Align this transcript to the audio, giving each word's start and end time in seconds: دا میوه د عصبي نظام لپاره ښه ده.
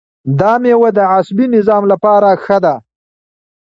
دا 0.39 0.51
میوه 0.63 0.89
د 0.97 0.99
عصبي 1.13 1.45
نظام 1.55 1.83
لپاره 1.91 2.29
ښه 2.43 2.57
ده. 2.63 2.75